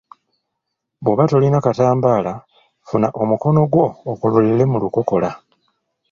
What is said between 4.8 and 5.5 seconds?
lukokola.